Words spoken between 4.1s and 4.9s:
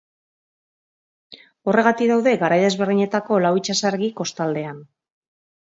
kostaldean.